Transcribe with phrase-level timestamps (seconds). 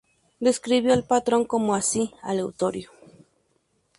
[0.39, 2.89] Describió el patrón como casi "aleatorio".